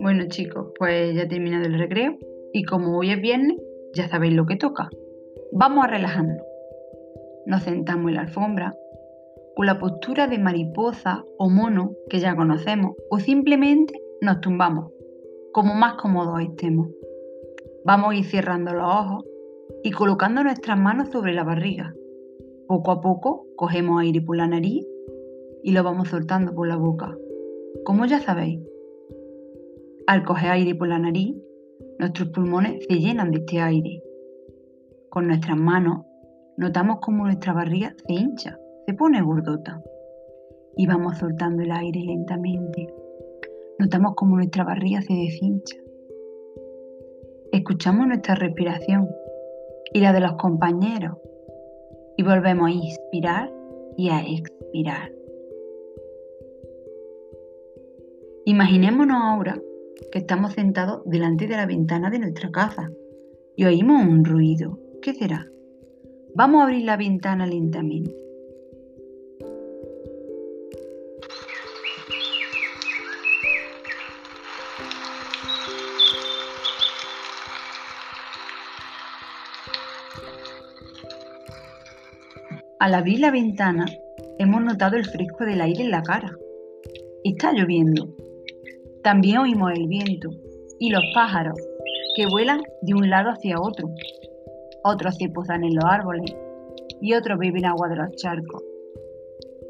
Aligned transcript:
Bueno 0.00 0.24
chicos, 0.28 0.72
pues 0.78 1.14
ya 1.14 1.22
he 1.22 1.26
terminado 1.26 1.66
el 1.66 1.78
recreo 1.78 2.16
y 2.52 2.64
como 2.64 2.96
hoy 2.96 3.10
es 3.10 3.20
viernes, 3.20 3.58
ya 3.94 4.08
sabéis 4.08 4.34
lo 4.34 4.46
que 4.46 4.56
toca. 4.56 4.88
Vamos 5.52 5.84
a 5.84 5.88
relajarnos. 5.88 6.38
Nos 7.46 7.62
sentamos 7.62 8.08
en 8.08 8.14
la 8.14 8.22
alfombra 8.22 8.74
con 9.56 9.66
la 9.66 9.78
postura 9.78 10.28
de 10.28 10.38
mariposa 10.38 11.24
o 11.36 11.50
mono 11.50 11.92
que 12.08 12.20
ya 12.20 12.36
conocemos 12.36 12.92
o 13.10 13.18
simplemente 13.18 14.00
nos 14.20 14.40
tumbamos, 14.40 14.92
como 15.52 15.74
más 15.74 15.94
cómodos 15.94 16.40
estemos. 16.40 16.88
Vamos 17.84 18.12
a 18.12 18.16
ir 18.16 18.24
cerrando 18.24 18.72
los 18.72 18.86
ojos 18.86 19.24
y 19.82 19.90
colocando 19.90 20.42
nuestras 20.44 20.78
manos 20.78 21.08
sobre 21.10 21.34
la 21.34 21.44
barriga. 21.44 21.94
Poco 22.68 22.90
a 22.90 23.00
poco 23.00 23.46
cogemos 23.56 24.02
aire 24.02 24.20
por 24.20 24.36
la 24.36 24.46
nariz 24.46 24.86
y 25.62 25.72
lo 25.72 25.82
vamos 25.82 26.08
soltando 26.08 26.54
por 26.54 26.68
la 26.68 26.76
boca. 26.76 27.16
Como 27.82 28.04
ya 28.04 28.20
sabéis, 28.20 28.60
al 30.06 30.22
coger 30.22 30.50
aire 30.50 30.74
por 30.74 30.88
la 30.88 30.98
nariz, 30.98 31.34
nuestros 31.98 32.28
pulmones 32.28 32.84
se 32.86 32.98
llenan 32.98 33.30
de 33.30 33.38
este 33.38 33.60
aire. 33.60 34.02
Con 35.08 35.28
nuestras 35.28 35.56
manos 35.56 36.04
notamos 36.58 36.98
como 37.00 37.24
nuestra 37.24 37.54
barriga 37.54 37.94
se 38.06 38.12
hincha, 38.12 38.58
se 38.86 38.92
pone 38.92 39.22
gordota. 39.22 39.82
Y 40.76 40.86
vamos 40.86 41.16
soltando 41.16 41.62
el 41.62 41.72
aire 41.72 42.00
lentamente. 42.00 42.86
Notamos 43.78 44.14
como 44.14 44.36
nuestra 44.36 44.64
barriga 44.64 45.00
se 45.00 45.14
deshincha. 45.14 45.76
Escuchamos 47.50 48.06
nuestra 48.06 48.34
respiración 48.34 49.08
y 49.94 50.00
la 50.00 50.12
de 50.12 50.20
los 50.20 50.34
compañeros. 50.34 51.16
Y 52.18 52.22
volvemos 52.22 52.68
a 52.68 52.72
inspirar 52.72 53.50
y 53.96 54.10
a 54.10 54.20
expirar. 54.20 55.10
Imaginémonos 58.44 59.16
ahora 59.22 59.58
que 60.12 60.18
estamos 60.18 60.52
sentados 60.52 61.02
delante 61.06 61.46
de 61.46 61.56
la 61.56 61.64
ventana 61.64 62.10
de 62.10 62.18
nuestra 62.18 62.50
casa 62.50 62.90
y 63.56 63.64
oímos 63.64 64.02
un 64.02 64.24
ruido. 64.24 64.78
¿Qué 65.00 65.14
será? 65.14 65.46
Vamos 66.34 66.60
a 66.60 66.64
abrir 66.64 66.84
la 66.84 66.98
ventana 66.98 67.46
lentamente. 67.46 68.27
Al 82.80 82.94
abrir 82.94 83.18
la 83.18 83.32
ventana, 83.32 83.86
hemos 84.38 84.62
notado 84.62 84.96
el 84.96 85.04
fresco 85.04 85.44
del 85.44 85.60
aire 85.60 85.82
en 85.82 85.90
la 85.90 86.00
cara. 86.00 86.30
Está 87.24 87.52
lloviendo. 87.52 88.14
También 89.02 89.38
oímos 89.38 89.72
el 89.72 89.88
viento 89.88 90.30
y 90.78 90.90
los 90.90 91.02
pájaros 91.12 91.58
que 92.14 92.26
vuelan 92.26 92.62
de 92.82 92.94
un 92.94 93.10
lado 93.10 93.30
hacia 93.30 93.60
otro. 93.60 93.90
Otros 94.84 95.16
se 95.16 95.28
posan 95.28 95.64
en 95.64 95.74
los 95.74 95.84
árboles 95.84 96.32
y 97.00 97.14
otros 97.14 97.36
beben 97.40 97.64
agua 97.64 97.88
de 97.88 97.96
los 97.96 98.14
charcos. 98.14 98.62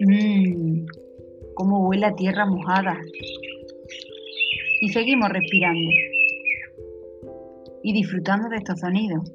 Mmm, 0.00 0.84
cómo 1.54 1.88
huele 1.88 2.04
a 2.04 2.14
tierra 2.14 2.44
mojada. 2.44 2.98
Y 4.82 4.88
seguimos 4.90 5.30
respirando 5.30 5.90
y 7.82 7.94
disfrutando 7.94 8.50
de 8.50 8.56
estos 8.56 8.80
sonidos. 8.80 9.32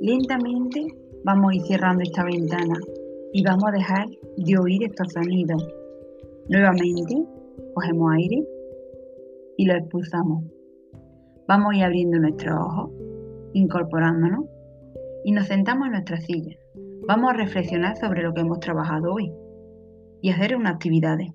Lentamente 0.00 1.03
Vamos 1.24 1.52
a 1.52 1.54
ir 1.56 1.62
cerrando 1.62 2.02
esta 2.02 2.22
ventana 2.22 2.78
y 3.32 3.42
vamos 3.42 3.64
a 3.66 3.72
dejar 3.72 4.06
de 4.36 4.58
oír 4.58 4.84
estos 4.84 5.10
sonidos. 5.10 5.66
Nuevamente, 6.50 7.24
cogemos 7.74 8.12
aire 8.12 8.46
y 9.56 9.64
lo 9.64 9.74
expulsamos. 9.74 10.44
Vamos 11.48 11.72
a 11.72 11.76
ir 11.78 11.84
abriendo 11.84 12.18
nuestros 12.18 12.54
ojos, 12.54 12.90
incorporándonos 13.54 14.44
y 15.24 15.32
nos 15.32 15.46
sentamos 15.46 15.86
en 15.86 15.92
nuestra 15.92 16.18
silla. 16.18 16.58
Vamos 17.08 17.30
a 17.30 17.36
reflexionar 17.38 17.96
sobre 17.96 18.22
lo 18.22 18.34
que 18.34 18.42
hemos 18.42 18.60
trabajado 18.60 19.14
hoy 19.14 19.32
y 20.20 20.28
hacer 20.28 20.54
unas 20.54 20.74
actividades. 20.74 21.32